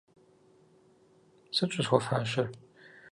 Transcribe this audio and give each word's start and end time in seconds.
-Сыт 1.55 1.69
щӏысхуэфащэр? 1.73 2.47